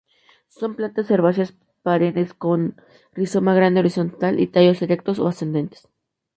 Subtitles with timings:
[0.57, 1.51] Son plantas herbáceas,
[1.83, 2.75] perennes, con un
[3.17, 5.81] rizoma grande horizontal y tallos erectos o ascendentes.